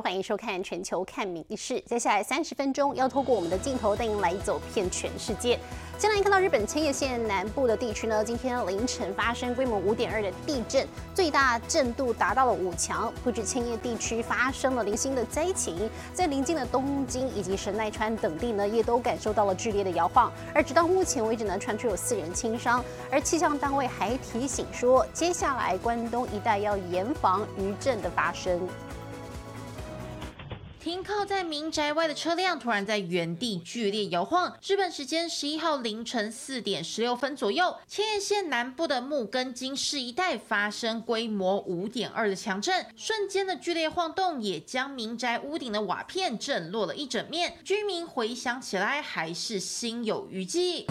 [0.00, 5.58] 欢迎收看《全球看名事》，接下来三十分钟要透过我们的镜头带您来走遍全世界。
[5.98, 13.12] 先来看到日本千叶县南部的地区呢，今天凌晨发生规模五点二的地震，最大震度达到了五强。
[13.22, 20.32] 不止千叶地区发生了零星的灾情，在邻近的东京以及神奈川等地呢，也都感受到了剧烈的摇晃。
[20.54, 22.82] 而直到目前为止呢，传出有四人轻伤。
[23.10, 28.66] 而气象单位还提醒说，接下来关东一带要严防余震的发生。
[30.90, 34.52] 停靠在民宅外的车辆突然在原地剧烈摇晃。
[34.60, 47.56] 日本时间十一号凌晨四点十六分左右，千叶县南部的木根津市一带发生规模五点二的强震，瞬间的剧烈晃动也将民宅屋顶的瓦片震落了一整面。
[47.62, 50.86] 居民回想起来还是心有余悸。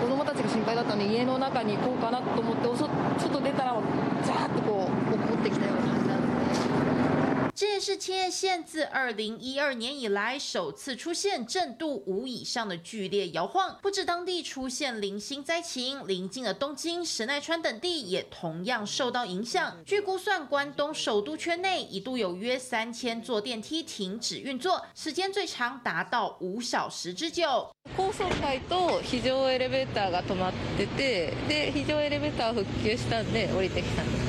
[0.00, 3.74] 子供たちが心配だったので家の中に行こうかなと思っておそ外出たら
[4.24, 5.89] ざーッとこう怒ってきたような。
[7.59, 19.77] 这也是千叶县自二零一二年以来首次出现震度五以上的剧烈摇晃，不止当地出现零星灾情，邻近的东京、神奈川等地也同样受到影响。
[19.85, 27.71] 据估算，关东首都圈内一度有约三千座电梯停止运作，时间最长达到五小时之久。
[27.95, 34.17] 高層階と非常エレベーターが止まっててで非常エレベーター復旧したんで降りてきたんで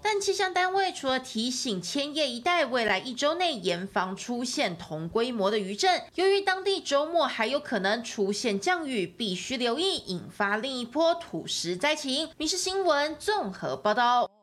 [0.00, 12.30] 但气象单位除了提醒千叶一带未来一周内严防出现同规模的余震，由于当地周末还有可能出现降雨，必须留意引发另一波土石灾情。
[12.36, 14.37] 民事新闻综合报道。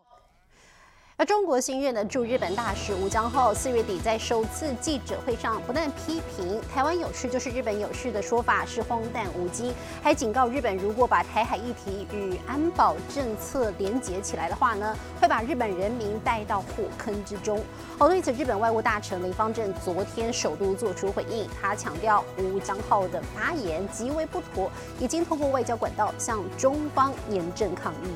[1.17, 17.63] 而中国新任的驻日本大使吴江浩四月底在首次记者会上，不但批评台湾有事就是日本有事的说法是荒诞无稽，还警告日本如果把台海议题与安保政策连结起来的话呢，会把日本人民带到火坑之中。
[17.97, 28.09] 哦，对此，日本外务大臣林方正昨天首度做出回应，他强调吴江浩的发言极为不妥，已经通过外交管道向中方严正抗议。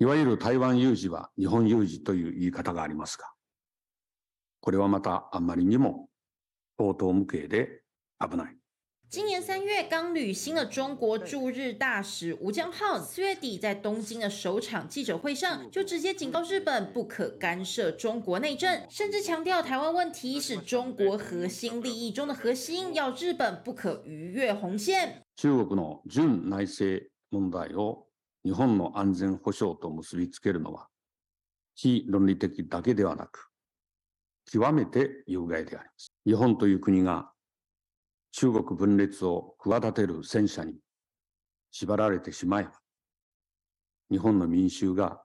[0.00, 3.32] いわゆる台湾有事は日本有事という言い方がありますが、
[4.60, 6.08] これはまたあまりにも
[6.78, 7.82] 相当無形で
[8.18, 8.56] 危ない。
[9.08, 25.22] 今年三月刚履新的中国驻日大使吴江浩，四月底在东京的首场记者会上，就直接警告日本不可干涉中国内政，甚至强调台湾问题是中国核心利益中的核心，要日本不可逾越红线。
[25.36, 28.08] 中国の純内政問題を
[28.43, 30.87] 日本の安全保障と結びつけるのは、
[31.75, 33.49] 非論理的だけではなく、
[34.51, 36.11] 極めて有害であります。
[36.25, 37.31] 日本という国が
[38.31, 40.75] 中国分裂を企てる戦車に
[41.71, 42.71] 縛られてしまえば、
[44.09, 45.21] 日本の民衆が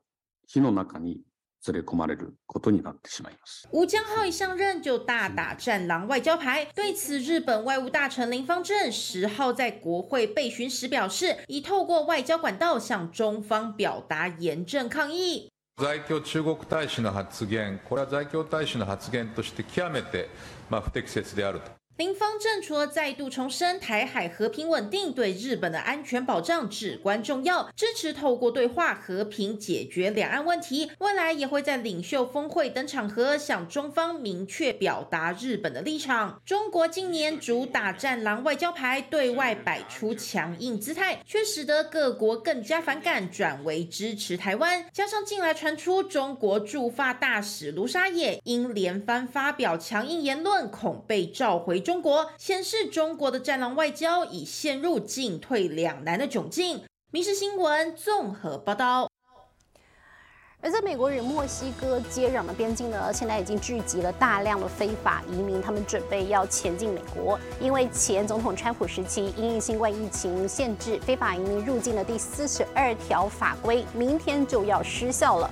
[0.46, 1.20] 火の中に
[1.67, 3.67] 連れ込まれることになってしまいます。
[3.71, 15.51] 吴江浩一上任就大打战狼外交牌，对此，日本外务大臣林方正十号在国会备询时表示，已透过外交管道向中方表达严正抗议。
[15.77, 20.29] 在京中国大使の発言、これは在京大使の発言として極めて、
[20.69, 21.71] まあ、不適切であると。
[21.96, 36.38] 林方正除了再度重申台海和平稳定对日本的安全保障至关重要，支持透过对话和平解决两岸问题，未来也会在领袖峰会等场合向中方明确表达日本的立场。
[36.44, 44.84] 中国今年主打战狼外交牌，对外摆出强硬姿态，却使得各国更加反感，转为支持台湾。
[44.92, 51.82] 加上近来传出中国驻法大使卢沙野因连番发表强硬言论，恐被召回。
[51.86, 56.82] 中国显示中国的战狼外交已陷入进退两难的窘境。
[57.12, 59.08] 民事新闻综合报道。
[60.60, 67.38] 而在美国与墨西哥接壤的边境呢，现在已经聚集了大量的非法移民，他们准备要前进美国。
[67.60, 75.48] 因为前总统川普时期因应新冠疫情限制非法移民入境的第四十二条法规，明天就要失效了。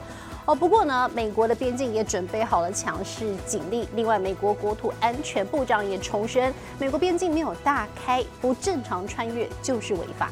[0.47, 3.89] 哦，不过呢，美国的边境也准备好了强势警力。
[3.95, 10.31] 另外，美国国土安全部长也重申，美国边境没有大开，不正常穿越就是违法。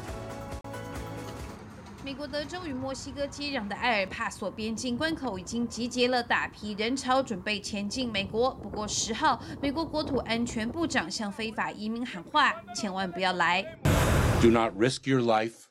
[2.05, 8.51] 美国国德州与墨西哥接壤的埃尔帕索边境关口已经集结了大批人潮，准备前进美国。
[8.61, 13.61] 不过十号，美国国土安全部长向非法移民喊话，千万不要来。
[14.41, 15.65] Do not risk your life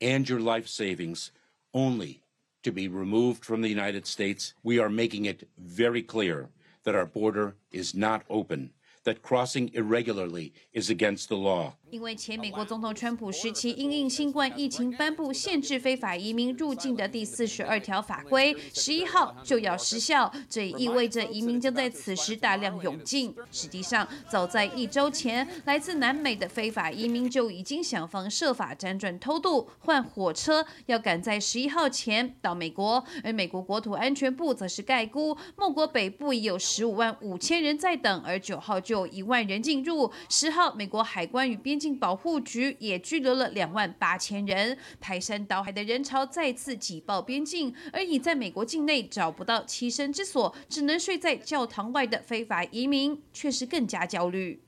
[0.00, 1.28] and your life savings
[1.72, 2.18] only
[2.62, 4.54] to be removed from the United States.
[4.62, 6.50] We are making it very clear
[6.84, 8.70] that our border is not open,
[9.04, 11.76] that crossing irregularly is against the law.
[11.90, 23.34] 因为前美国总统川普时期因应新冠疫情颁布限制非法移民入境的第四十二条法规，十一号就要失效，这也意味着移民将在此时大量涌进。
[23.50, 33.04] 实际上，早在一周前，来自南美的非法移民就已经想方设法辗转偷渡，换火车，要赶在十一号前到美国。
[33.24, 40.12] 而美国国土安全部则是概估，莫国北部已有十五万五千人在等，而九号就有一万人进入。
[40.28, 44.76] 十号，美国海关与边境保护局也拘留了两万八千人。
[45.00, 53.18] 排山倒海的人潮再次挤爆边境而已在美国境内找不到栖身之所只能睡在教堂外的非法移民。
[53.32, 54.60] 确实更加焦虑。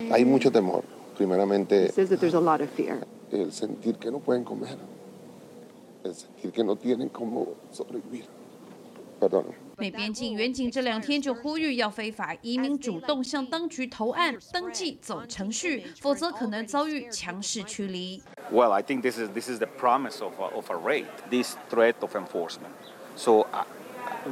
[9.78, 18.22] 美边境远警这两天就呼吁要非法移民主动向当局投案、登记、走程序，否则可能遭遇强势驱离。
[18.52, 21.56] Well, I think this is this is the promise of a, of a raid, this
[21.70, 22.72] threat of enforcement.
[23.16, 23.66] So, uh,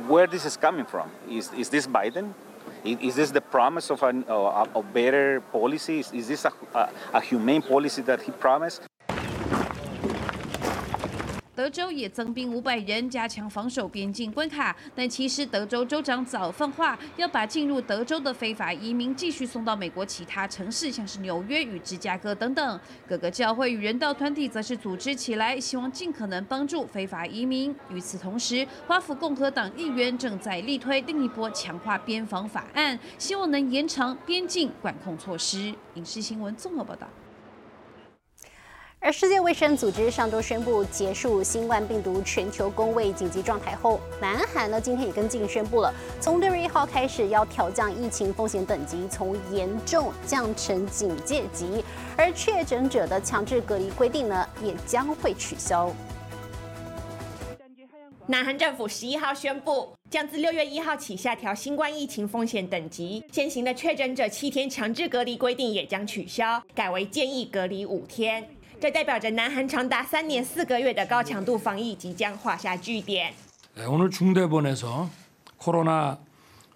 [0.07, 1.09] where this is coming from?
[1.29, 2.33] Is is this Biden?
[2.83, 5.99] Is, is this the promise of an, uh, a better policy?
[5.99, 8.81] Is, is this a, a, a humane policy that he promised?
[11.54, 14.74] 德州也增兵五百人，加强防守边境关卡。
[14.94, 22.80] 但其实德州州长早放话，要把进入德州的非法移民继续送到美国其他城市，像是纽约与芝加哥等等。
[23.06, 27.74] 各个教会与人道团体则是组织起来，希望尽可能帮助非法移民。
[27.90, 35.74] 与此同时，华府共和党议员正在力推另一波强化边防法案，希望能延长边境管控措施。
[35.94, 37.06] 影视新闻综合报道。
[39.02, 51.82] 而世界卫生组织上周宣布结束新冠病毒全球公卫紧急状态后，南韩呢今天也跟进宣布了，从六月一号开始要调降疫情风险等级，从严重降成警戒级，
[52.14, 55.90] 而确诊者的强制隔离规定呢也将会取消。
[58.26, 68.46] 南韩政府十一号宣布，将自六月一号起下调新冠疫情风险等级，现行的确诊者七天强制隔离规定也将取消，改为建议隔离五天。
[68.79, 73.33] 这代表着南韩长达三年四个月的高强度防疫即将画下句点。
[73.89, 75.09] 오늘 중대본에서
[75.57, 76.17] 코로나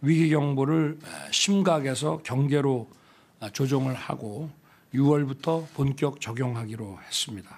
[0.02, 0.98] 위기 경보를
[1.32, 2.88] 심각해서 경계로
[3.54, 4.50] 조정을 하고
[4.94, 7.50] 6월부터 본격 적용하기로 했습니다.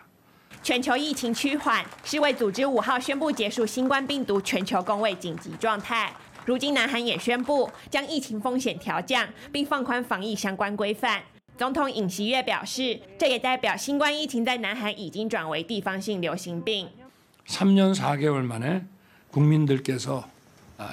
[0.64, 6.14] 全球疫情趋缓，世卫组织五号宣布结束新冠病毒全球公卫紧急状态。
[6.46, 11.22] 如今，南韩也宣布将疫情风险调降，并放宽防疫相关规范。
[11.58, 16.90] 总统尹锡悦表示，这也代表新冠疫情在南韩已经转为地方性流行病。
[17.48, 18.84] 3년 4개월 만에
[19.32, 20.28] 국민들께서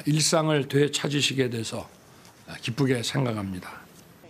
[0.05, 1.88] 일상을 되찾으시게 돼서
[2.60, 3.69] 기쁘게 생각합니다.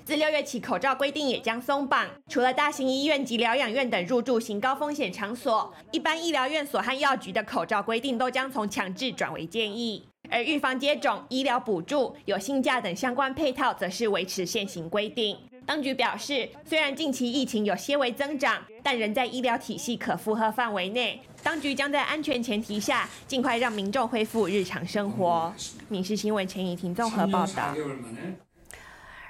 [0.04, 10.04] 自六月起，口罩规定也将松绑，除了大型医院及疗养院等入住型高风险场所，一般医疗院所和药局的口罩规定都将从强制转为建议。
[10.30, 15.36] 而预防接种、医疗补助、有薪假等相关配套，则是维持现行规定。
[15.65, 21.21] 当局表示，虽然近期疫情有些微增长，但仍在医疗体系可负荷范围内。
[21.41, 25.53] 当局将在安全前提下，尽快让民众恢复日常生活。
[25.89, 27.73] 民事新闻陈怡婷综合报道。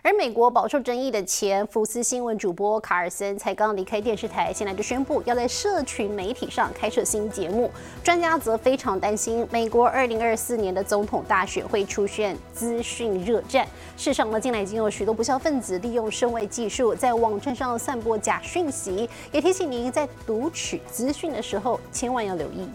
[0.06, 7.72] 而美国饱受争议的前福斯新闻主播卡尔森才刚离开电视台，现在就宣布要在社群媒体上开设新节目。
[8.04, 13.66] 专家则非常担心，美国二零二四年的总统大选会出现资讯热战。
[13.96, 22.68] 事实上呢，近来已经有许多不肖分子利用身位技术在网站上散播假讯息，也提醒您在读取资讯的时候千万要留意。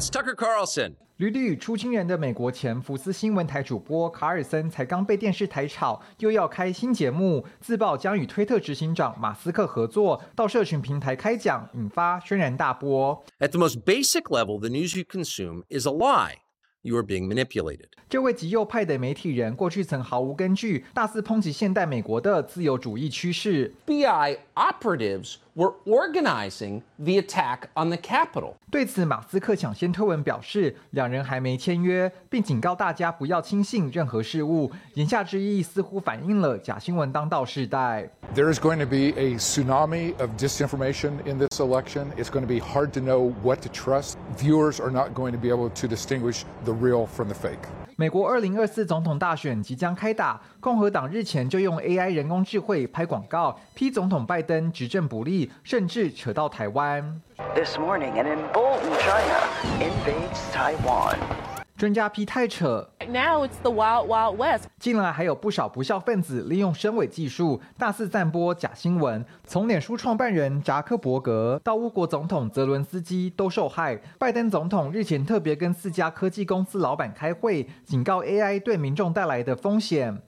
[0.00, 0.94] It's Tucker Carlson.
[1.18, 13.22] 屡屡出惊人的美国前福斯新闻台主播卡尔森才刚被电视台炒，又要开新节目，自曝将与推特执行长马斯克合作，到社群平台开讲，引发轩然大波。
[13.40, 16.36] At the most basic level, the news you consume is a lie.
[16.82, 17.88] You are being manipulated.
[18.08, 23.74] 这位极右派的媒体人过去曾毫无根据，大肆抨击现代美国的自由主义趋势。
[23.84, 28.53] FBI operatives were organizing the attack on the Capitol.
[28.71, 34.71] 对此，马斯克抢先推文表示，两人还没签约，并警告大家不要轻信任何事物。
[34.95, 38.09] 言下之意似乎反映了假新闻当道时代。
[38.33, 42.07] There is going to be a tsunami of disinformation in this election.
[42.17, 44.15] It's going to be hard to know what to trust.
[44.37, 47.78] Viewers are not going to be able to distinguish the real from the fake.
[48.00, 57.20] 美国二零二四总统大选即将开打，共和党日前就用 AI 人工智慧拍广告，批总统拜登执政不力，甚至扯到台湾。
[57.54, 59.42] This morning, an emboldened China
[59.80, 61.39] invades Taiwan.
[61.80, 62.86] 专家批太扯。
[63.08, 64.64] Now it's the wild, wild west.
[64.78, 73.98] 近来还有不少不孝分子利用声伪技术大肆散播假新闻，从脸书创办人扎克伯格到乌国总统泽伦斯基都受害。
[74.18, 80.20] 拜登总统日前特别跟四家科技公司老板开会，警告 AI 对民众带来的风险。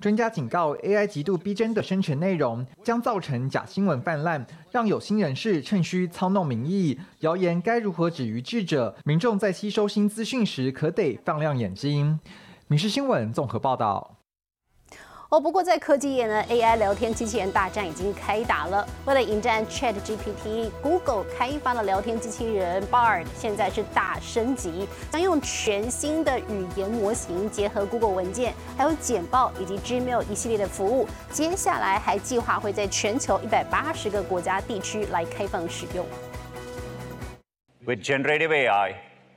[0.00, 6.98] 专家警告，AI 极度逼真的生成内容将造成假新闻泛滥，让有心人士趁虚操弄民意。
[7.20, 8.96] 谣言该如何止于智者？
[9.04, 12.18] 民众在吸收新资讯时，可得放亮眼睛。
[12.68, 14.19] 民事新闻综合报道。
[15.30, 18.84] 哦，不过在科技业呢，AI 聊天机器人大战已经开打了。
[19.06, 31.06] 为了迎战 ChatGPT，Google 开发了聊天机器人 Bard，现在是大升级，将用全新的语言模型结合 Google 文件、还有简报以及 Gmail 一系列的服务。
[31.30, 36.04] 接下来还计划会在全球一百八十个国家地区来开放使用。
[37.86, 38.94] With generative AI,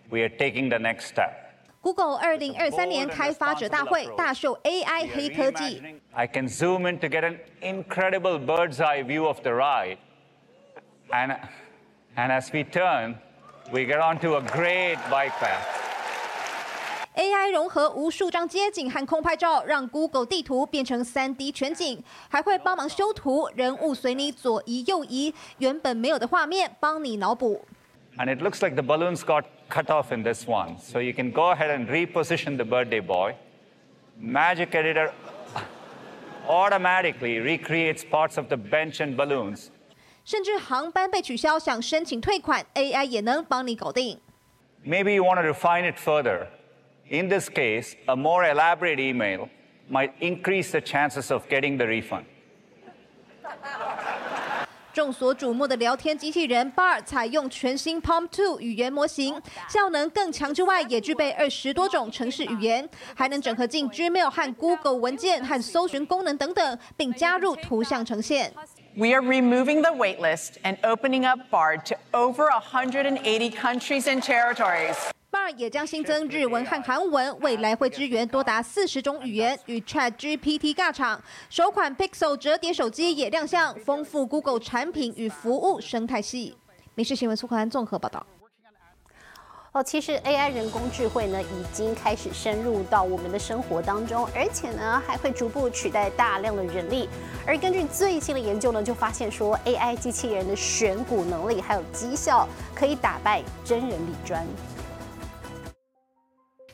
[0.09, 1.42] we are taking the next step.
[1.83, 5.83] Google 二零二三年开发者大会大秀 AI 黑科技。
[6.13, 9.97] I can zoom in to get an incredible bird's eye view of the ride.
[11.09, 11.37] And,
[12.15, 13.15] and as we turn,
[13.69, 15.61] we get onto a great bike path.
[17.15, 27.65] AI 融合无数张街景和空拍照，让 Google 地图变成 3D 全景，还会帮忙修图，人物随你左移右移，原本没有的画面帮你脑补。
[28.17, 30.78] And it looks like the balloons got cut off in this one.
[30.78, 33.34] So you can go ahead and reposition the birthday boy.
[34.18, 35.12] Magic Editor
[36.48, 39.70] automatically recreates parts of the bench and balloons.
[40.24, 44.18] 甚至航班被取消，想申请退款，AI 也能帮你搞定。
[44.84, 46.48] Maybe you want to refine it further.
[47.08, 49.48] In this case, a more elaborate email
[49.90, 52.26] might increase the chances of getting the refund.
[54.93, 68.53] 众所瞩目的聊天机器人 Bar 采用全新 Palm 2语言模型，效能更强之外，也具备二十多种城市语言，还能整合进 Gmail 和 Google 文件和搜寻功能等等，并加入图像呈现。
[68.95, 74.95] We are removing the waitlist and opening up BARD to over 180 countries and territories.
[75.33, 81.19] Bard 也将新增日文和韩文，未来会支援多达四十种语言，与 Chat GPT 尬场。
[81.49, 86.55] 首款 Pixel 折叠手机也亮相，丰富 Google 产品与服务生态系。
[86.93, 88.23] 民事新闻苏克兰综合报道。
[89.71, 97.09] 哦，其实 AI 人工智慧呢，已经开始深入到我们的生活当中，而且呢，还会逐步取代大量的人力。
[97.43, 104.45] 而根据最新的研究呢，就发现说，AI 机器人的选股能力还有绩效，可以打败真人理专。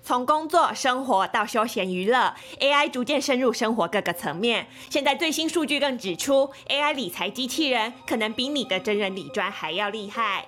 [0.09, 4.65] 从工作、生活到休闲娱乐，AI 逐渐深入生活各个层面。
[4.89, 10.47] 现在最新数据更指出，AI 理财机器人可能比你的真人理专还要厉害。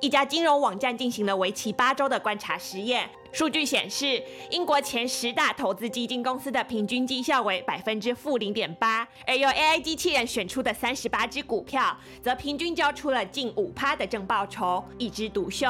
[0.00, 4.20] 一家金融网站进行了为期八周的观察实验，数据显示，
[4.50, 15.68] 英国前十大投资基金公司的平均绩效为百分之负零点八，而由 AI 机器人选出的三十八只股票，则平均交出了近五趴的正报酬，一枝独秀。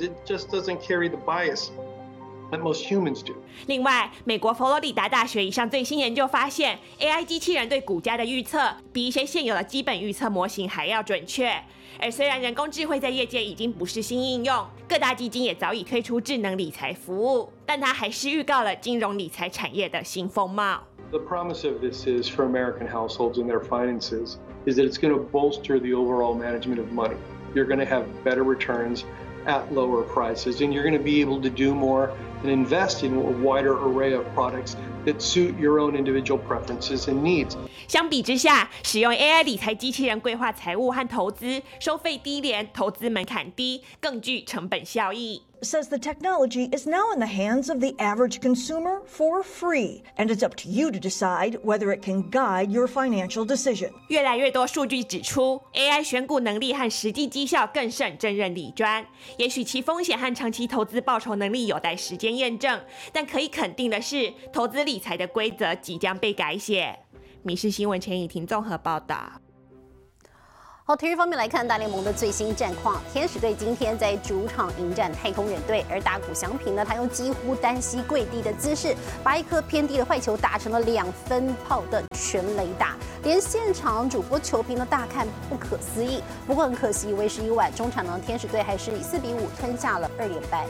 [0.00, 1.68] It just doesn't carry the bias
[2.50, 3.34] that most humans do.
[3.66, 11.52] 另外，美国佛罗里达大学一项最新研究发现，AI 机器人对股价的预测比一些现有的基本预测模型还要准确。
[12.00, 20.82] 而虽然人工智慧在业界已经不是新应用，各大基金也早已推出智能理财服务，但它还是预告了金融理财产业的新风貌。
[21.10, 25.20] The promise of this is for American households and their finances is that it's going to
[25.20, 27.16] bolster the overall management of money.
[27.54, 29.02] You're going to have better returns
[29.46, 33.14] at lower prices, and you're going to be able to do more and invest in
[33.14, 37.56] a wider array of products that suit your own individual preferences and needs.
[37.88, 45.42] 相比之下，使用 AI 理财机器人规划财务和投资，收费低廉，投资门槛低，更具成本效益。
[45.62, 50.42] says the technology is now in the hands of the average consumer for free, and it's
[50.42, 53.90] up to you to decide whether it can guide your financial decision.
[54.08, 59.04] 越来越多数据指出，AI 选股能力和实际绩效更胜真人理专。
[59.36, 62.80] 也许其风险和长期投资报酬能力有待时间验证，
[63.12, 66.98] 但可以肯定的是，投资理财的规则即将被改写。
[67.42, 69.16] 《民事新闻》陈以婷综合报道。
[70.84, 73.00] 好，体育方面来看大联盟的最新战况。
[73.12, 86.20] 天使队今天在主场迎战太空人队，而大谷翔平呢，他用几乎单膝跪地的姿势，把一颗偏低的坏球打成了两分炮的全垒打，连现场主播球评都大看不可思议。
[86.48, 90.66] 不过很可惜，为时已晚，中场呢，天使队还是以四比五吞下了二连败。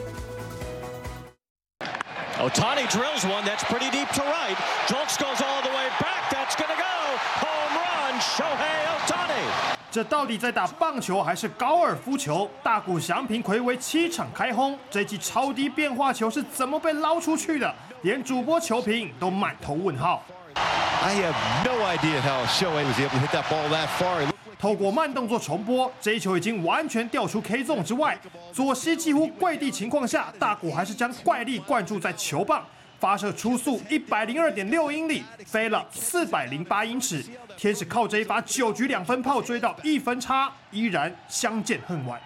[2.41, 4.57] Otani drills one that's pretty deep to right.
[4.87, 6.31] Jolks goes all the way back.
[6.31, 8.19] That's gonna go home run.
[8.19, 9.77] Shohei Otani.
[9.91, 12.51] 这到底在打棒球还是高尔夫球？
[12.63, 17.75] 大谷翔平魁为七场开轰，这记超低变化球是怎么被捞出去的？
[18.03, 20.23] 连主播球评都满头问号。
[20.55, 24.23] I have no idea how Shohei was able to hit that ball that far.
[24.61, 28.19] 透过慢动作重播，这一球已经完全掉出 K zone 之外。
[28.53, 32.63] 左膝几乎跪地情况下，大谷还是将怪力灌注在球棒。
[32.99, 37.25] 发射初速一百零二点六英里，飞了四百零八英尺。
[37.57, 42.21] 天使靠着一发九局两分炮追到一分差，依然相见恨晚。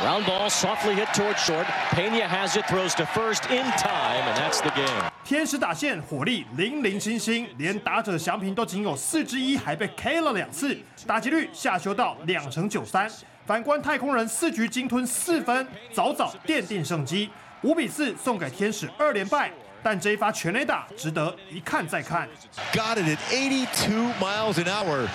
[0.00, 1.66] Round ball softly hit towards short.
[1.90, 5.10] Pena has it, throws to first in time, and that's the game.
[5.24, 13.10] 天使打线火力零零星星，连打者祥平都仅有四之一，还被 K 了两次，打击率下修到两成九三。
[13.44, 17.28] 反观太空人四局鲸吞四分，早早奠定胜机。
[17.62, 19.50] 五比四送给天使二连败，
[19.82, 22.28] 但这一发全垒打值得一看再看。
[22.72, 25.08] Got it at 82 miles an hour.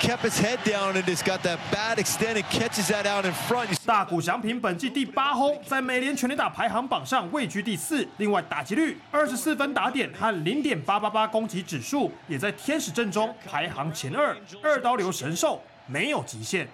[0.00, 3.74] Kept his head down and just got that bad extended catches that out in front.
[3.84, 8.06] 大谷翔平本季第八轰，在美联全垒打排行榜上位居第四。
[8.18, 14.36] 另外打击率、二十四分打点和零点八八八攻击指数也在天使阵中排行前二。
[14.62, 16.68] 二刀流神兽没有极限。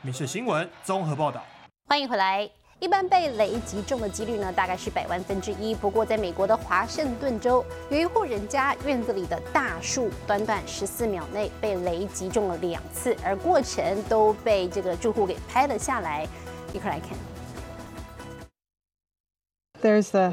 [0.00, 1.44] 民事新闻综合报道。
[1.88, 2.48] 欢迎回来。
[2.80, 5.74] 一般被雷击中的几率呢，大概是百万分之一。
[5.74, 16.26] 不过，在美国的华盛顿州，有一户人家院子里的大树，短短十四秒内被雷击中了两次，而过程都被这个住户给拍了下来。
[16.72, 17.10] 一块来看。
[19.80, 20.32] There's the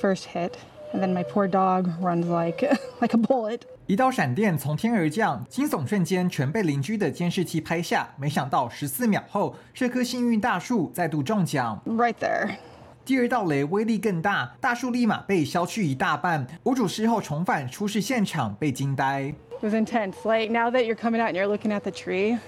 [0.00, 0.52] first hit,
[0.92, 2.62] and then my poor dog runs like
[3.00, 3.62] like a bullet.
[3.92, 8.08] 一道闪电从天而降，惊悚瞬间全被邻居的监视器拍下。
[8.16, 11.78] 没想到十四秒后，这棵幸运大树再度中奖。
[11.84, 12.56] Right there。
[13.04, 16.46] 第二道雷威力更大，大树立马被削去一大半。
[16.62, 19.34] 屋主事后重返出事现场，被惊呆。
[19.60, 20.14] It was intense.
[20.24, 22.38] Like now that you're coming out and you're looking at the tree,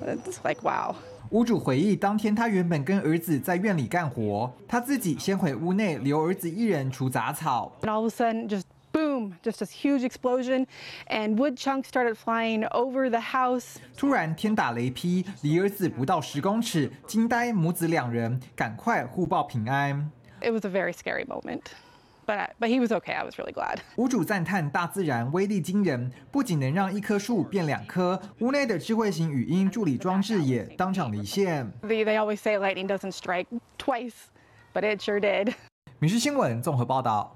[0.00, 0.94] it's like wow.
[1.30, 7.72] 屋主回忆，当天他原本跟儿子在院里干活，他自己先回屋内留儿子一人除杂草。
[7.82, 8.62] And all of a sudden, just
[8.96, 10.66] boom, just a huge explosion,
[11.08, 13.76] and wood chunks started flying over the house.
[13.94, 20.10] 突然天打雷劈，离儿子不到十公尺，惊呆母子两人，赶快互报平安。
[20.40, 21.62] It was a very scary moment.
[22.26, 23.12] But, but he was okay.
[23.12, 23.78] I was really glad.
[23.96, 31.70] 屋主赞叹大自然威力惊人，不仅能让一棵树变两棵，屋内的智慧型语音助理装置也当场离线。
[31.82, 33.46] They, they always say lightning doesn't strike
[33.78, 34.14] twice,
[34.74, 35.54] but it sure did.
[35.98, 37.35] 民事新闻综合报道。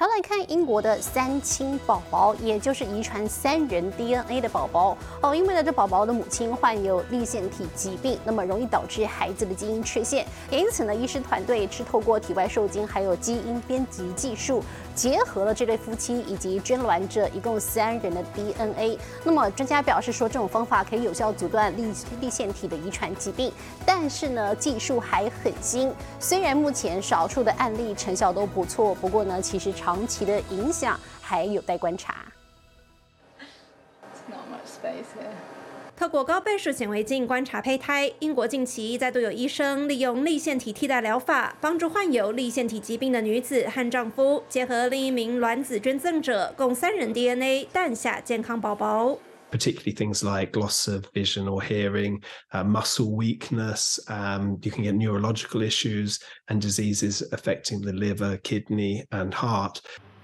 [0.00, 5.34] 好来看英国的三亲宝宝，也就是遗传三人 DNA 的宝宝哦。
[5.34, 10.24] 因为呢，这宝宝的母亲患有立腺体疾病，那么容易导致孩子的基因缺陷。
[10.52, 14.62] 因此呢，医师团队是透过体外受精还有基因编辑技术，
[14.98, 18.98] 结合了这对夫妻以及捐卵者一共三人的 DNA。
[19.22, 23.52] 那么专家表示说，这种方法可以有效阻断立立腺体的遗传疾病，
[23.86, 25.94] 但是呢，技术还很新。
[26.18, 32.16] 虽然目前少数的案例成效都不错，不过呢，其实长期的影响还有待观察。
[34.66, 35.57] Space here.
[35.98, 49.18] 透过高倍数显微镜观察胚胎，英国近期再度有医生利用立腺体替代疗法，帮助患有立腺体疾病的女子和丈夫结合另一名卵子捐赠者，共三人 DNA 诞下健康宝宝。
[49.50, 53.98] particularly things like loss of vision or hearing, uh, muscle weakness.
[54.06, 59.78] Um, you can get neurological issues and diseases affecting the liver, kidney, and heart.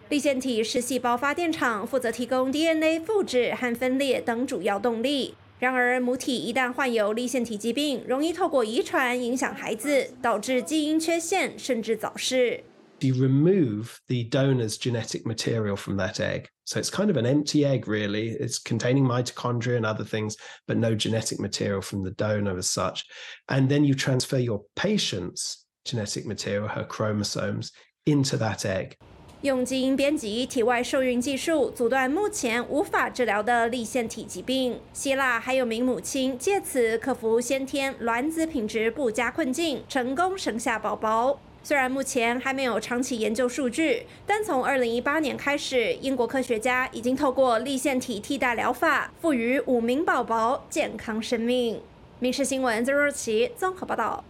[0.09, 5.35] 立腺体是细胞发电厂，负责提供 DNA 复制和分裂等主要动力。
[5.64, 12.64] 然而，母体一旦患有立腺体疾病，容易透过遗传影响孩子，导致基因缺陷甚至早逝。
[13.02, 16.48] You remove the donor's genetic material from that egg.
[16.66, 18.38] So it's kind of an empty egg, really.
[18.38, 20.36] It's containing mitochondria and other things,
[20.68, 23.06] but no genetic material from the donor as such.
[23.48, 27.72] And then you transfer your patient's genetic material, her chromosomes,
[28.06, 28.98] into that egg.
[29.45, 34.81] 用基因编辑体外受孕技术阻断目前无法治疗的立腺体疾病。
[34.95, 41.39] 希腊还有名母亲借此克服先天卵子品质不佳困境，成功生下宝宝。
[41.63, 51.83] 虽然目前还没有长期研究数据，但从2018年开始，英国科学家已经透过立腺体替代疗法，赋予五名宝宝健康生命。
[52.19, 54.25] 民事新闻曾若琪综合报道。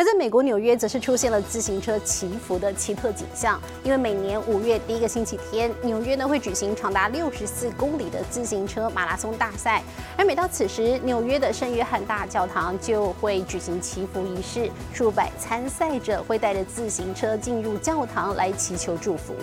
[0.00, 3.60] 而在美国纽约，则是出现了自行车祈福的奇特景象。
[3.84, 9.82] 因为每年五月第一个星期天，纽约呢会举行长达六十四公里的自行车马拉松大赛。
[10.16, 19.34] 而每到此时，纽约的圣约翰大教堂就会举行祈福仪式，数百参赛者会带着自行车进入教堂来祈求祝福。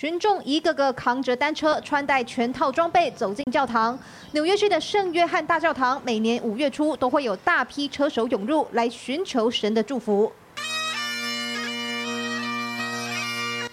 [0.00, 3.98] 群众一个个扛着单车，穿戴全套装备走进教堂。
[4.32, 10.32] 纽约市的圣约翰大教堂每年五月初都会有大批车手涌入，来寻求神的祝福。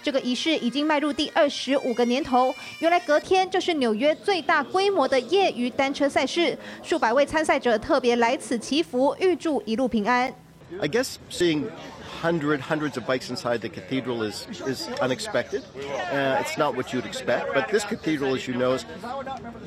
[0.02, 2.54] 这个仪式已经迈入第二十五个年头。
[2.80, 10.30] 原来隔天就是纽约最大规模的业余单车赛事，数百位参赛者特别来此祈福，预祝一路平安。
[10.78, 11.14] I guess
[12.21, 15.63] hundred hundreds of bikes inside the cathedral is is unexpected.
[16.11, 18.85] Uh, it's not what you'd expect, but this cathedral, as you know, is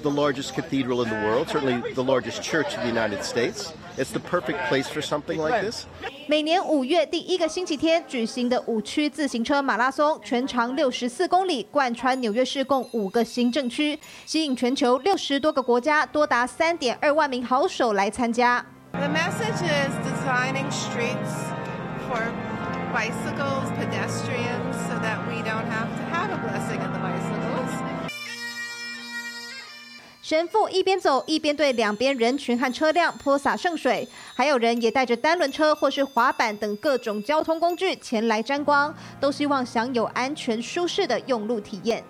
[0.03, 3.73] the largest cathedral in the world, certainly the largest church in the United States.
[3.99, 5.87] It's the perfect place for something like this.
[6.29, 18.65] 每年五月第一个星期天举行的五区自行车马拉松，全长六十四公里，贯穿纽约市共五个行政区，吸引全球六十多个国家多达三点二万名好手来参加。
[18.93, 21.31] The message is designing streets
[22.09, 22.23] for
[22.92, 27.72] bicycles, pedestrians, so that we don't have to have a blessing in the bicycles.
[30.22, 42.04] 神父一边走一边对两边人群和车辆泼洒圣水，还有人也带着单轮车或是滑板等各种交通工具前来沾光，都希望享有安全舒适的用路体验。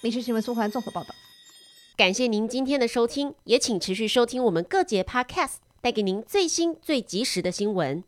[0.00, 1.14] 民事新闻苏环综合报道。
[1.96, 8.02] 感谢您今天的收听，也请持续收听我们各节 Podcast，带给您最新最及时的新闻。